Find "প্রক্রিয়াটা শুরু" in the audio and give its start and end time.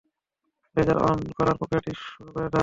1.59-2.29